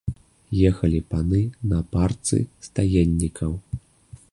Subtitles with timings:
[0.69, 1.41] Ехалі паны
[1.73, 3.51] на парцы стаеннікаў.